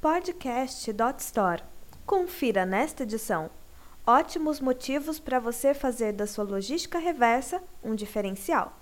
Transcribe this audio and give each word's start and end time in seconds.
podcast.store. 0.00 1.60
Confira 2.06 2.64
nesta 2.64 3.02
edição 3.02 3.50
ótimos 4.06 4.60
motivos 4.60 5.18
para 5.18 5.40
você 5.40 5.74
fazer 5.74 6.12
da 6.12 6.24
sua 6.24 6.44
logística 6.44 7.00
reversa 7.00 7.60
um 7.82 7.96
diferencial. 7.96 8.78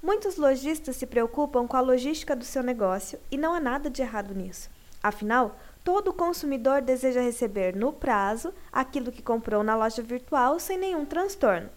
Muitos 0.00 0.36
lojistas 0.36 0.94
se 0.96 1.04
preocupam 1.04 1.66
com 1.66 1.76
a 1.76 1.80
logística 1.80 2.36
do 2.36 2.44
seu 2.44 2.62
negócio 2.62 3.18
e 3.28 3.36
não 3.36 3.52
há 3.52 3.58
nada 3.58 3.90
de 3.90 4.00
errado 4.00 4.32
nisso. 4.34 4.70
Afinal, 5.02 5.58
todo 5.82 6.12
consumidor 6.12 6.80
deseja 6.80 7.20
receber 7.20 7.74
no 7.74 7.92
prazo 7.92 8.54
aquilo 8.72 9.10
que 9.10 9.20
comprou 9.20 9.64
na 9.64 9.74
loja 9.74 10.00
virtual 10.00 10.60
sem 10.60 10.78
nenhum 10.78 11.04
transtorno. 11.04 11.68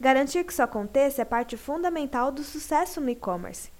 Garantir 0.00 0.42
que 0.42 0.52
isso 0.52 0.62
aconteça 0.62 1.22
é 1.22 1.24
parte 1.24 1.56
fundamental 1.56 2.32
do 2.32 2.42
sucesso 2.42 3.00
no 3.00 3.08
e-commerce. 3.08 3.70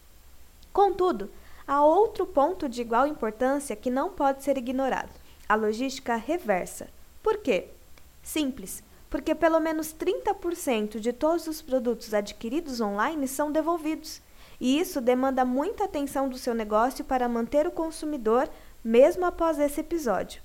Contudo, 0.72 1.29
há 1.66 1.84
outro 1.84 2.26
ponto 2.26 2.68
de 2.68 2.80
igual 2.80 3.06
importância 3.06 3.76
que 3.76 3.90
não 3.90 4.11
pode 4.11 4.44
ser 4.44 4.57
ignorado: 4.57 5.11
a 5.48 5.54
logística 5.54 6.16
reversa. 6.16 6.88
Por 7.22 7.38
quê? 7.38 7.68
Simples, 8.22 8.82
porque 9.08 9.34
pelo 9.34 9.61
menos 9.61 9.94
30% 9.94 10.98
de 10.98 11.12
todos 11.12 11.46
os 11.46 11.62
produtos 11.62 12.12
adquiridos 12.12 12.80
online 12.80 13.26
são 13.26 13.50
devolvidos. 13.50 14.21
E 14.60 14.79
isso 14.80 15.00
demanda 15.00 15.44
muita 15.44 15.84
atenção 15.84 16.29
do 16.29 16.38
seu 16.38 16.54
negócio 16.54 17.04
para 17.04 17.29
manter 17.29 17.66
o 17.66 17.71
consumidor 17.71 18.48
mesmo 18.82 19.26
após 19.26 19.58
esse 19.58 19.80
episódio. 19.80 20.40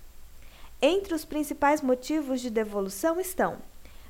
Entre 0.81 1.13
os 1.13 1.23
principais 1.23 1.81
motivos 1.81 2.41
de 2.41 2.49
devolução 2.49 3.19
estão: 3.19 3.57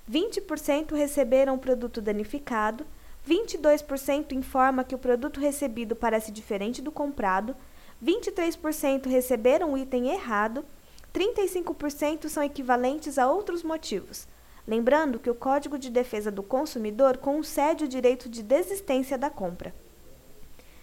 20% 0.10 0.96
receberam 0.96 1.56
o 1.56 1.60
produto 1.60 2.02
danificado, 2.02 2.86
22% 3.28 4.32
informa 4.32 4.84
que 4.84 4.96
o 4.96 5.00
produto 5.00 5.40
recebido 5.40 5.96
parece 5.96 6.32
diferente 6.32 6.82
do 6.82 6.92
comprado, 6.92 7.56
23% 8.04 9.08
receberam 9.08 9.74
o 9.74 9.78
item 9.78 10.10
errado, 10.10 10.66
35% 11.14 12.28
são 12.30 12.44
equivalentes 12.44 13.20
a 13.20 13.30
outros 13.30 13.64
motivos. 13.64 14.28
Lembrando 14.68 15.20
que 15.20 15.30
o 15.30 15.36
Código 15.36 15.78
de 15.78 15.90
Defesa 15.90 16.32
do 16.32 16.42
Consumidor 16.42 17.18
concede 17.18 17.84
o 17.84 17.88
direito 17.88 18.30
de 18.30 18.42
desistência 18.42 19.18
da 19.18 19.30
compra. 19.30 19.74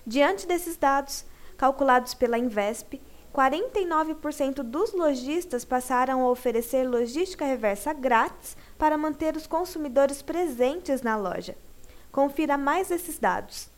Diante 0.07 0.47
desses 0.47 0.77
dados, 0.77 1.25
calculados 1.57 2.15
pela 2.15 2.39
Invesp, 2.39 3.01
49% 3.35 4.63
dos 4.63 4.93
lojistas 4.93 5.65
passaram 5.65 6.23
a 6.23 6.31
oferecer 6.31 6.89
logística 6.89 7.45
reversa 7.45 7.93
grátis 7.93 8.57
para 8.79 8.99
manter 8.99 9.37
os 9.37 9.47
consumidores 9.47 10.23
presentes 10.23 11.03
na 11.03 11.17
loja. 11.17 11.57
Confira 12.11 12.57
mais 12.57 12.91
esses 12.91 13.19
dados. 13.19 13.69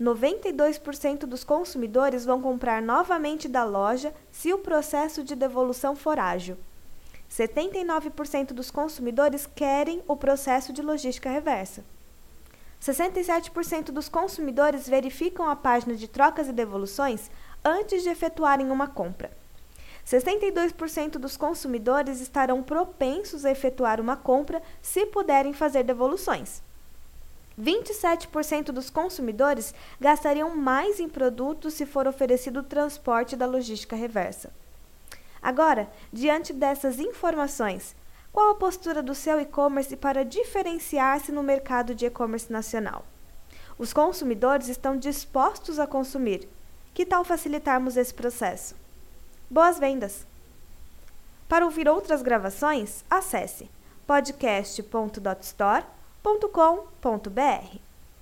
92% 0.00 1.20
dos 1.20 1.42
consumidores 1.42 2.24
vão 2.24 2.40
comprar 2.40 2.80
novamente 2.80 3.48
da 3.48 3.64
loja 3.64 4.14
se 4.30 4.52
o 4.52 4.58
processo 4.58 5.24
de 5.24 5.34
devolução 5.34 5.96
for 5.96 6.18
ágil. 6.18 6.56
79% 7.30 8.52
dos 8.52 8.70
consumidores 8.70 9.46
querem 9.46 10.02
o 10.06 10.16
processo 10.16 10.72
de 10.72 10.82
logística 10.82 11.28
reversa. 11.28 11.84
67% 12.80 13.90
dos 13.90 14.08
consumidores 14.08 14.88
verificam 14.88 15.48
a 15.48 15.56
página 15.56 15.94
de 15.94 16.06
trocas 16.06 16.48
e 16.48 16.52
devoluções 16.52 17.30
antes 17.64 18.02
de 18.04 18.08
efetuarem 18.08 18.70
uma 18.70 18.86
compra. 18.86 19.30
62% 20.06 21.18
dos 21.18 21.36
consumidores 21.36 22.20
estarão 22.20 22.62
propensos 22.62 23.44
a 23.44 23.50
efetuar 23.50 24.00
uma 24.00 24.16
compra 24.16 24.62
se 24.80 25.04
puderem 25.06 25.52
fazer 25.52 25.82
devoluções. 25.82 26.62
27% 27.58 28.66
dos 28.66 28.88
consumidores 28.88 29.74
gastariam 30.00 30.54
mais 30.54 31.00
em 31.00 31.08
produtos 31.08 31.74
se 31.74 31.84
for 31.84 32.06
oferecido 32.06 32.60
o 32.60 32.62
transporte 32.62 33.34
da 33.34 33.46
logística 33.46 33.96
reversa. 33.96 34.52
Agora, 35.42 35.90
diante 36.12 36.52
dessas 36.52 36.98
informações, 36.98 37.96
qual 38.32 38.50
a 38.50 38.54
postura 38.54 39.02
do 39.02 39.14
seu 39.14 39.40
e-commerce 39.40 39.96
para 39.96 40.24
diferenciar-se 40.24 41.32
no 41.32 41.42
mercado 41.42 41.94
de 41.94 42.06
e-commerce 42.06 42.52
nacional? 42.52 43.04
Os 43.78 43.92
consumidores 43.92 44.68
estão 44.68 44.96
dispostos 44.96 45.78
a 45.78 45.86
consumir. 45.86 46.48
Que 46.92 47.06
tal 47.06 47.24
facilitarmos 47.24 47.96
esse 47.96 48.12
processo? 48.12 48.74
Boas 49.48 49.78
vendas! 49.78 50.26
Para 51.48 51.64
ouvir 51.64 51.88
outras 51.88 52.20
gravações, 52.20 53.04
acesse 53.08 53.70
podcast.dotstore.com.br. 56.22 57.87